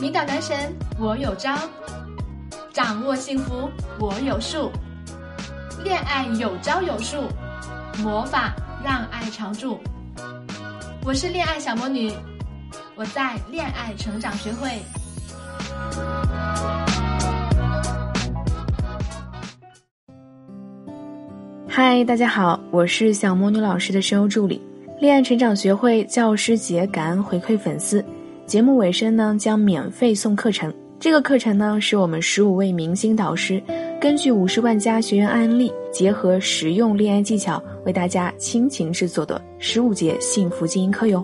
[0.00, 1.56] 迷倒男神我有招，
[2.72, 4.70] 掌握幸福我有数，
[5.82, 7.24] 恋爱有招有数，
[8.02, 8.52] 魔法
[8.84, 9.80] 让爱常驻。
[11.04, 12.12] 我是恋爱小魔女，
[12.94, 14.70] 我在恋爱成长学会。
[21.68, 24.62] 嗨，大家好，我是小魔女老师的声优助理，
[25.04, 28.02] 恋爱成长学会教师节感恩回馈粉丝，
[28.46, 30.72] 节目尾声呢将免费送课程。
[30.98, 33.62] 这个课程呢是我们十五位明星导师
[34.00, 41.22] 根据五十万加学员案例，结合实用恋爱技巧，为大家倾情制作的十五节幸福经营课哟。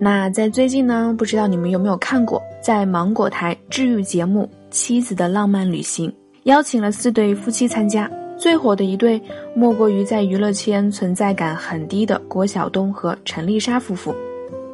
[0.00, 6.10] 那在最近呢，不知道你们有没有看过，在芒果台治愈节目《妻子的浪漫旅行》，
[6.42, 8.10] 邀请了四对夫妻参加。
[8.38, 9.20] 最火的一对，
[9.54, 14.14] 莫过于在娱乐圈存在感很低的郭晓东和陈丽莎夫妇。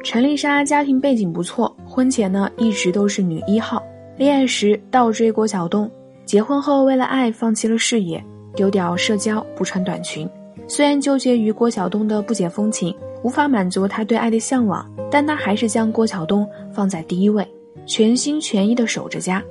[0.03, 3.81] 陈丽莎家庭背景不错，婚前呢一直都是女一号，
[4.17, 5.89] 恋爱时倒追郭晓东，
[6.25, 8.21] 结婚后为了爱放弃了事业，
[8.53, 10.29] 丢掉社交不穿短裙。
[10.67, 17.47] 虽然纠结于郭晓东的不解风情，无法满足她对爱的向往，但她还是将郭晓东放在第一位，
[17.85, 19.41] 全心全意的守着家，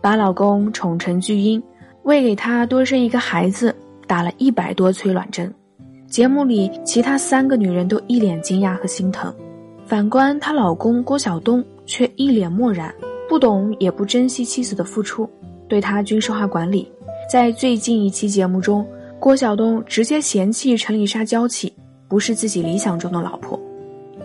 [0.00, 1.60] 把老公宠成巨婴。
[2.06, 3.74] 为给他多生一个孩子
[4.06, 5.52] 打了一百多催卵针，
[6.06, 9.34] 节目里其他三个女人都一脸惊讶和心疼，
[9.86, 12.94] 反观她老公郭晓东却一脸漠然，
[13.28, 15.28] 不懂也不珍惜妻子的付出，
[15.66, 16.88] 对她军事化管理。
[17.28, 18.86] 在最近一期节目中，
[19.18, 21.72] 郭晓东直接嫌弃陈丽莎娇气，
[22.06, 23.60] 不是自己理想中的老婆。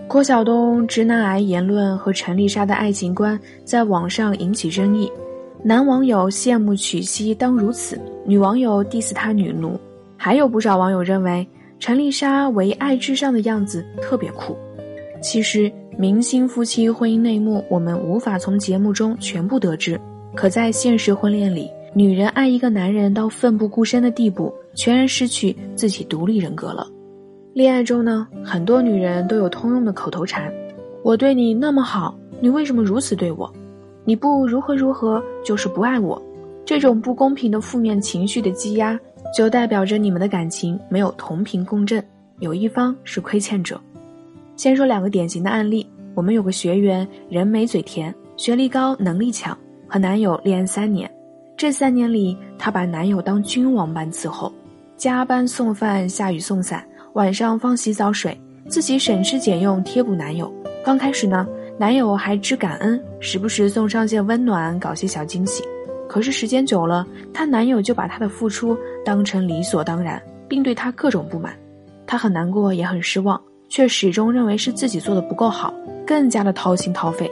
[0.08, 5.12] 郭晓东直男癌言论和陈丽莎的爱情观在网上引起争议。
[5.64, 9.80] 男网友羡慕娶妻当如此，女网友 diss 他女奴，
[10.18, 11.48] 还有不少网友认为
[11.80, 14.58] 陈丽莎唯爱至上的样子特别酷。
[15.22, 20.02] 其实，明星夫妻婚姻内幕我们无法从节目中全部得知，
[20.36, 26.88] 可在现实婚恋里，女人爱一个男人到奋不顾身的地步，全然失去自己独立人格了。
[27.54, 30.52] 恋爱中呢，很多女人都有通用的口头禅
[31.06, 33.48] ：“我对你那么好，你为什么如此对我？”
[34.04, 36.22] 你不如何如何，就是不爱我。
[36.66, 39.00] 这种不公平的负面情绪的积压，
[39.36, 42.04] 就代表着你们的感情没有同频共振，
[42.40, 43.80] 有一方是亏欠者。
[44.56, 45.86] 先说两个典型的案例：
[46.16, 49.58] 我们有个学员，人美嘴甜，学历高，能力强，
[49.88, 51.10] 和男友恋爱三年。
[51.58, 54.52] 这三年里，她把男友当君王般伺候，
[54.98, 60.52] 加班送饭，下雨送伞，晚上放洗澡水，自己省吃俭用贴补男友。
[60.84, 61.48] 刚开始呢。
[61.82, 65.64] 男友还知感恩，时不时送上些温暖，搞些小惊喜。
[66.08, 67.04] 可是时间久了，
[67.34, 71.58] 她男友就把她的付出当成理所当然，并对她各种不满。
[72.06, 75.74] 她很难过，也很失望，却始终认为是自己做的不够好，
[76.06, 77.28] 更加的掏心掏肺。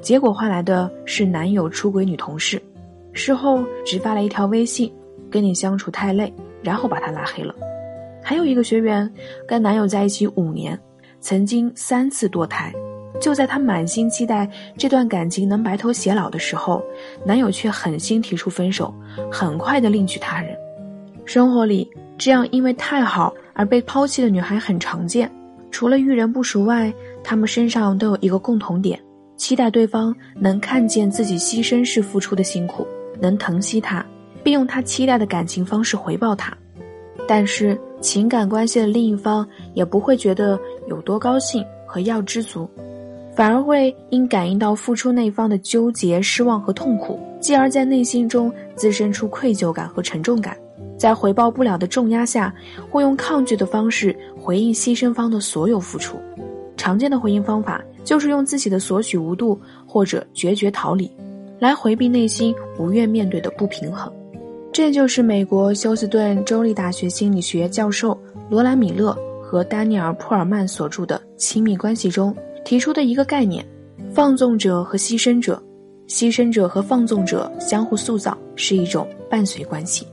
[0.00, 2.58] 结果换来的是男友出轨女同事，
[3.12, 4.90] 事后只发了一条微信
[5.30, 6.32] ：“跟你相处太累”，
[6.64, 7.54] 然后把她拉黑了。
[8.22, 9.12] 还有一个学员
[9.46, 10.80] 跟男友在一起五年，
[11.20, 12.72] 曾经三次堕胎。
[13.20, 16.82] 就在她满心期待这段感情能白头偕老的时候，
[17.24, 18.92] 男友却狠心提出分手，
[19.30, 20.56] 很快的另娶他人。
[21.24, 25.30] 生活里这样因为太好而被抛弃的女孩很常见，
[25.70, 28.98] 除了遇人不淑外，她们身上都有一个共同点：
[29.36, 32.86] 期待对方能看见自己牺牲式付出的辛苦，
[33.20, 34.04] 能疼惜她，
[34.42, 36.56] 并用她期待的感情方式回报她。
[37.28, 40.58] 但是情感关系的另一方也不会觉得
[40.88, 42.68] 有多高兴和要知足。
[43.34, 50.56] 反而会因感应到付出那方的纠结、失望和痛苦，继而在内心中滋生出愧疚感和沉重感，
[50.98, 52.54] 在回报不了的重压下，
[52.90, 56.18] 会用抗拒的方式回应牺牲方的所有付出。
[56.76, 61.10] 常见的回应方法就是用自己的索取无度或者决绝逃离，
[61.58, 64.12] 来回避内心不愿面对的不平衡。
[64.72, 68.18] 这就是美国休斯顿州立大学心理学教授
[68.50, 72.34] 罗兰·米勒和丹尼尔·普尔曼所著的《亲密关系》中。
[72.64, 73.64] 提出的一个概念：
[74.12, 75.62] 放纵者和牺牲者，
[76.08, 80.06] 牺牲者和放纵者相互塑造，是一种伴随关系。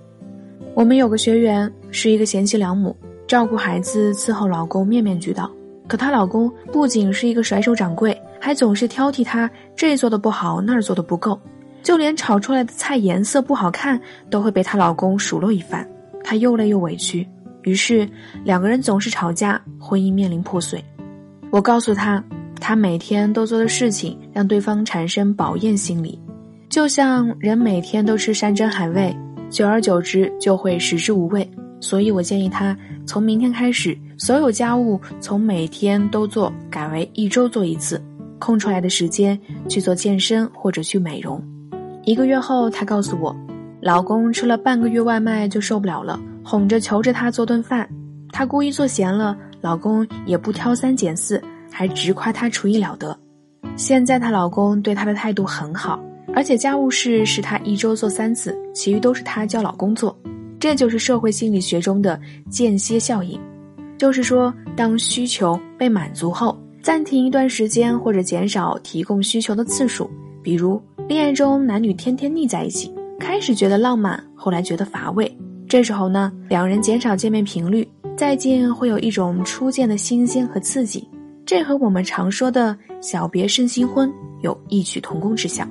[0.73, 2.95] 我们有个学员是一个贤妻良母，
[3.27, 5.49] 照顾孩子、伺候老公，面面俱到。
[5.87, 11.39] 可她老公不仅是一个甩手掌柜，还总是挑剔她这做的不好，那儿做的不够，
[11.83, 13.99] 就连炒出来的菜颜色不好看，
[14.29, 15.87] 都会被她老公数落一番。
[16.23, 17.27] 她又累又委屈，
[17.63, 18.07] 于是
[18.43, 20.83] 两个人总是吵架，婚姻面临破碎。
[21.51, 22.23] 我告诉她。
[22.59, 26.19] 他每天都做的事情让对方产生饱厌心理，
[26.69, 29.15] 就像人每天都吃山珍海味，
[29.49, 31.49] 久而久之就会食之无味。
[31.81, 38.01] 所以我建议他从明天开始，所有家务从每天都做改为一周做一次，
[38.37, 39.39] 空出来的时间
[39.69, 41.41] 去做健身或者去美容。
[42.03, 43.35] 一个月后，他告诉我，
[43.81, 47.87] 老公吃了半个月外卖就受不了了，哄着求着他做顿饭。
[48.31, 51.41] 他故意做咸了，老公也不挑三拣四，
[51.71, 53.17] 还直夸她厨艺了得。
[53.75, 55.99] 现在她老公对她的态度很好，
[56.33, 60.17] 而且家务事是她一周做三次，其余都是她教老公做。
[60.59, 62.19] 这就是社会心理学中的
[62.49, 63.39] 间歇效应，
[63.97, 70.09] 就是说，当需求被满足后，暂停一段时间或者减少提供需求的次数，
[70.43, 70.81] 比如。
[71.07, 75.35] 恋爱中，男女天天腻在一起，开始觉得浪漫，后来觉得乏味。
[75.67, 81.07] 这时候呢，两人减少见面频率，再见会有一种初见的新鲜和刺激。
[81.49, 85.67] 这和我们常说的小别胜新婚有异曲同工之效。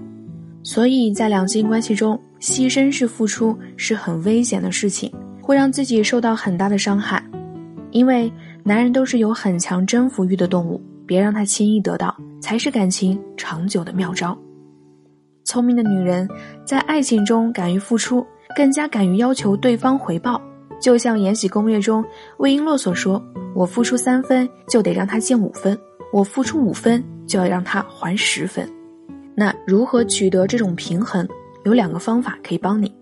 [0.64, 5.08] 所以在两性关系中，牺牲式付出是很危险的事情，
[5.40, 7.24] 会让自己受到很大的伤害。
[7.92, 8.28] 因为
[8.64, 14.36] 男人都是有很强征服欲的动物，别让他轻易得到，才是感情长久的妙招。
[15.44, 16.28] 聪明的女人
[16.64, 18.26] 在爱情中敢于付出，
[18.56, 20.42] 更加敢于要求对方回报。
[20.80, 22.04] 就像《延禧攻略》中
[22.38, 23.22] 魏璎珞所说
[23.54, 25.76] ：“我付出三分，就得让他进五分；
[26.12, 28.68] 我付出五分，就要让他还十分。”
[29.34, 31.26] 那如何取得这种平衡？
[31.64, 32.92] 有两个方法可以帮你。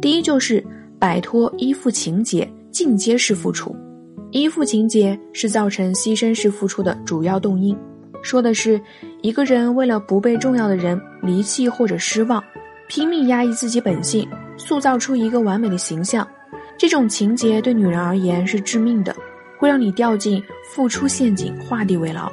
[0.00, 0.64] 第一就是
[0.98, 3.74] 摆脱依附情节，进阶式付出。
[4.30, 7.76] 依附情节是造成牺牲式付出的主要动因。
[8.22, 8.80] 说的是，
[9.22, 12.42] 一个人为了不被重要的人离弃或者失望，
[12.88, 16.26] 拼命压抑自己本性，塑造出一个完美的形象。
[16.76, 19.14] 这种情节对女人而言是致命的，
[19.58, 22.30] 会让你掉进付出陷阱，画地为牢。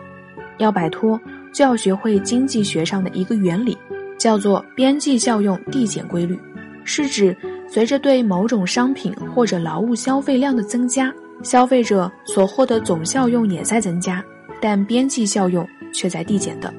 [0.58, 1.20] 要摆脱，
[1.54, 3.78] 就要学会经济学上的一个原理，
[4.18, 6.38] 叫做边际效用递减规律，
[6.84, 7.36] 是指
[7.68, 14.24] 随着对某种商品或者劳务消费量的增加，消费者所获得总效用也在增加，
[14.62, 15.68] 但边际效用。
[15.94, 16.74] 却在递减的。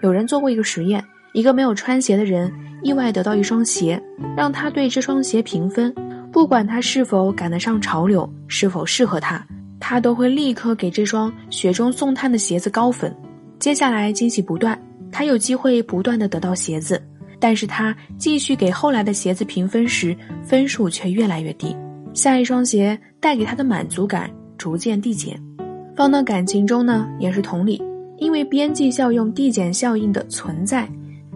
[0.00, 1.04] 有人做过一个实验，
[1.34, 2.50] 一个没有穿鞋的人
[2.82, 4.02] 意外得到一双鞋，
[4.34, 5.94] 让他对这双鞋评分，
[6.36, 9.42] 不管他是否赶得上潮流，是否适合他，
[9.80, 13.10] 他都会立刻给这双雪中送炭的鞋子高分。
[13.58, 14.78] 接下来惊喜不断，
[15.10, 17.02] 他有机会不断的得到鞋子，
[17.40, 21.74] 但是他继续给后来的鞋子评分时，分数却越来越低。
[22.12, 25.42] 下一双鞋带给他的满足感逐渐递减。
[25.96, 27.82] 放到感情中呢，也是同理。
[28.18, 30.86] 因为边际效用递减效应的存在，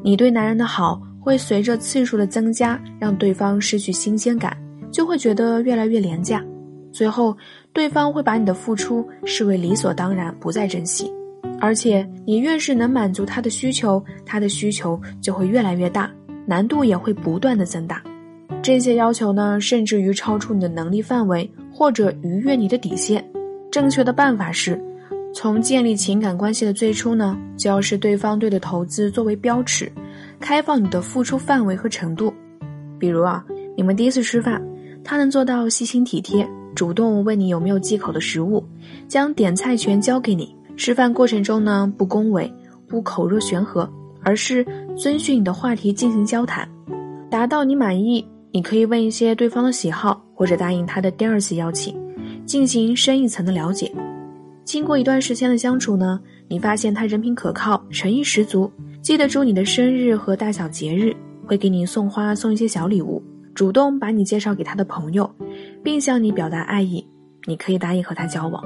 [0.03, 4.55] 你对男人的好会随着次数的增加，让对方失去新鲜感，
[4.91, 6.45] 就会觉得越来越廉价。
[6.93, 7.37] 最后，
[7.73, 11.13] 对方会把你的付出视为理所当然，不再珍惜。
[11.61, 16.11] 而且，你越是能满足他的需求，他的需求就会越来越大，
[16.47, 18.03] 难度也会不断的增大。
[18.63, 23.25] 这些要求呢，甚至于超出你的能力范围，或者逾越你的底线。
[23.71, 24.81] 正确的办法是。
[25.33, 29.91] 从建立情感关系的最初呢，就要视对方对的投资作为标尺，
[30.41, 32.35] 开放你的付出范围和程度。
[32.99, 33.45] 比如啊，
[33.77, 34.61] 你们第一次吃饭，
[35.03, 38.65] 他能做到细心体贴，主动问你有没有忌口的食物，
[39.09, 40.55] 将点菜权交给你。
[40.77, 42.53] 吃饭过程中呢，不恭维，
[42.89, 43.91] 不口若悬河，
[44.23, 44.65] 而是
[44.97, 46.69] 遵循你的话题进行交谈，
[47.31, 51.95] 达到你满意，你可以问一些对方的喜好，或者答应他的第二次邀请，
[52.47, 53.93] 进行深一层的了解。
[54.65, 58.71] 经过一段时间的相处呢，你发现他人品可靠，诚意十足，
[59.03, 61.15] 记得住你的生日和大小节日，
[61.45, 63.23] 会给你送花送一些小礼物，
[63.61, 65.31] 主动把你介绍给他的朋友，
[65.83, 67.07] 并向你表达爱意，
[67.45, 68.65] 你可以答应和他交往。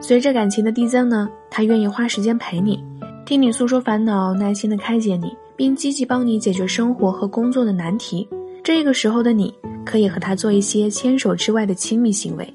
[0.00, 2.78] 随着感情的递增呢，他愿意花时间陪你，
[3.24, 8.28] 听你诉说烦恼，耐心的开解你，并积极帮你解决生活和工作的难题。
[8.62, 9.52] 这个时候的你，
[9.84, 12.54] 可以和他做一些牵手之外的亲密行为，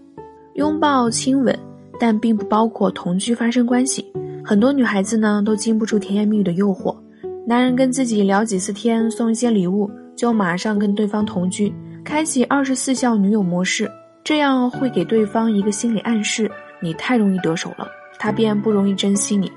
[0.53, 1.53] 拥抱、亲吻。
[1.99, 4.09] 但并不包括同居发生关系。
[4.45, 6.95] 很多女孩子呢都经不住甜言蜜语的诱惑，
[7.45, 13.89] 男人跟自己聊几次天，送一些礼物，就马上跟对方同居，开启二十四孝女友模式，
[14.23, 16.49] 这样会给对方一个心理暗示：
[16.79, 17.87] 你太容易得手了，
[18.19, 19.51] 他便不容易珍惜你，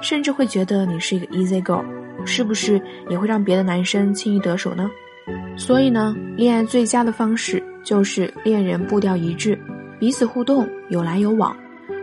[0.00, 1.84] 甚至会觉得你是一个 easy girl，
[2.24, 4.88] 是不是也会让别的男生轻易得手呢？
[5.56, 9.58] 所以呢，恋爱最佳的方式就是恋人步调一致，
[9.98, 11.56] 彼此互动，有来有往。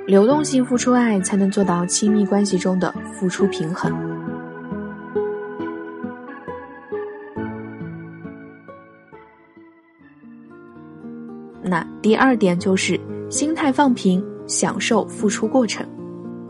[0.06, 4.13] 流动性付出爱，才能做到亲密关系中的付出平衡。
[12.04, 15.86] 第二点就是心态放平，享受付出过程。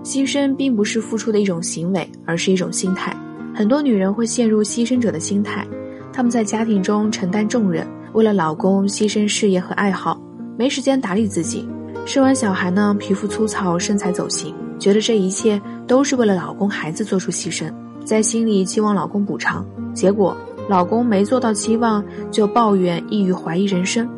[0.03, 3.15] 牺牲并不是付出的一种行为，而是一种心态。
[3.53, 5.63] 很多女人会陷入牺牲者的心态，
[6.11, 10.19] 她们在家庭中承担重任，为了老公牺牲事业和爱好，
[10.57, 11.69] 没时间打理自己。
[12.03, 17.71] 生完小孩呢，皮肤粗糙，身材走形，觉得这一切都是为了老公孩子做出牺牲，
[18.03, 20.35] 在心里期望老公补偿，结果
[20.67, 24.09] 老公没做到期望就抱怨、抑郁、怀疑人生。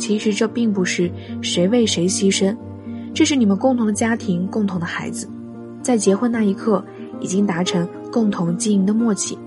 [0.00, 1.10] 其实这并不是
[1.42, 2.56] 谁为谁牺牲，
[3.12, 5.28] 这是你们共同的家庭、共同的孩子，
[5.82, 6.82] 在结婚那一刻
[7.20, 9.38] 已经达成共同经营的默契。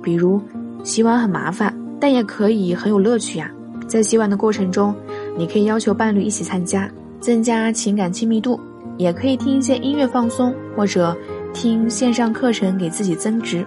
[0.00, 0.40] 比如，
[0.84, 3.50] 洗碗很麻烦，但也可以很有乐趣呀。
[3.88, 4.94] 在洗碗的过程中，
[5.36, 6.88] 你可以要求伴侣一起参加，
[7.18, 8.56] 增加情感亲密度；
[8.98, 11.16] 也可以听一些音乐放松，或者
[11.52, 13.66] 听线上课程给自己增值。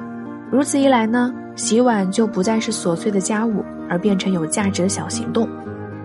[0.49, 5.45] 如此一来呢，洗碗就不再是琐碎的家务，而变成有价值的小行动。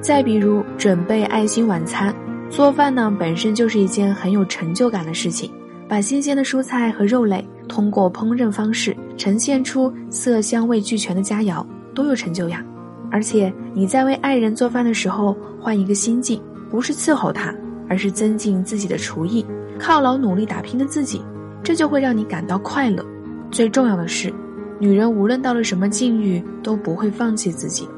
[0.06, 2.14] 再比如，准备爱心晚餐，
[2.48, 5.50] 做饭呢本身就是一件很有成就感的事情。
[5.88, 12.64] 把新鲜的蔬菜和肉类通过烹饪方式呈现出色香味俱全的佳肴，多有成就呀。
[13.10, 17.52] 而且你在为爱人做饭的时候，换一个心境，不是伺候他，
[17.88, 19.44] 而是增进自己的厨艺，
[19.76, 21.20] 犒劳努力打拼的自己，
[21.64, 23.04] 这就会让你感到快乐。
[23.50, 24.32] 最重要的是，
[24.78, 27.88] 女人无论到了什么境遇，都不会放弃自己。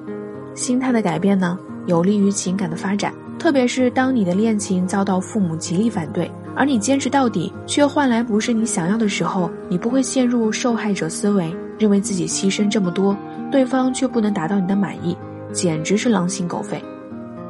[0.55, 1.59] 心态的改变呢，
[1.89, 13.17] 有利于情感的发展，特别是当你的恋情遭到父母极力反对，而你坚持到底，却换来不是你想要的时候，你不会陷入受害者思维，认为自己牺牲这么多。
[13.51, 15.17] 对方却不能达到你的满意，
[15.51, 16.79] 简直是狼心狗肺。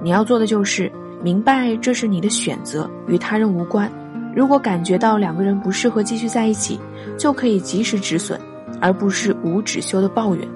[0.00, 0.90] 你要做的就是
[1.20, 3.90] 明白这是你的选择，与他人无关。
[4.36, 6.78] 如果感觉到两个人不适合继续在一起，
[7.16, 8.40] 就可以及时止损，
[8.80, 10.46] 而不是无止休的抱怨。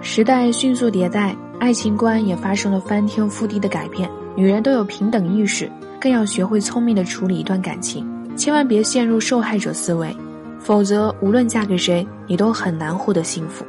[0.00, 4.10] 时代迅速迭代，爱情观也发生了翻天覆地的改变。
[4.34, 8.04] 女人都有平等意识，更要学会聪明的处理一段感情，
[8.34, 10.12] 千万别陷入受害者思维，
[10.58, 13.64] 否则无论嫁给谁，你都很难获得幸福。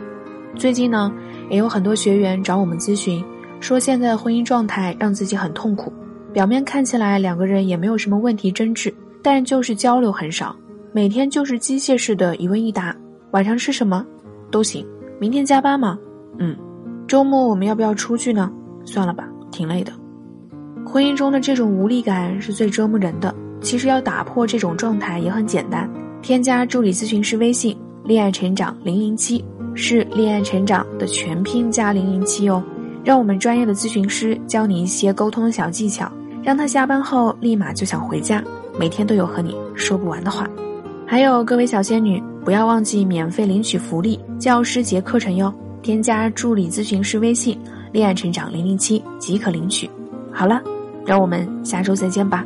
[0.56, 1.14] 最近呢，
[1.52, 3.24] 也有很多学员找我们咨询，
[3.60, 5.94] 说现在的婚姻状态让自己很痛苦。
[6.34, 10.56] 表面看起来两个人也没有什么问题争执，但就是交流很少，
[10.92, 12.96] 每天就是机械式的一问一答。
[13.34, 14.04] 晚上吃什么？
[14.50, 14.84] 都行。
[15.20, 15.96] 明天加班吗？
[16.40, 16.58] 嗯。
[17.08, 18.52] 周末我们要不要出去呢？
[18.86, 19.92] 算了吧，挺累的。
[20.86, 23.34] 婚姻中的这种无力感是最折磨人的。
[23.62, 25.90] 其实要打破这种状态也很简单，
[26.22, 29.44] 添加助理咨询师微信“恋爱成长零零七”。
[29.76, 32.64] 是恋爱成长的全拼加零零七哦，
[33.04, 36.12] 让我们专业的咨询师教你一些沟通的小技巧，
[36.44, 38.44] 让他下班后立马就想回家，
[38.80, 40.48] 每天都有和你说不完的话。
[41.08, 45.52] 还有各位小仙女，不要忘记免费领取福利教师节课程哟，
[45.84, 47.60] 添加助理咨询师微信
[47.92, 49.88] “恋爱成长零零七”即可领取。
[50.32, 50.60] 好了，
[51.06, 52.44] 让我们下周再见吧。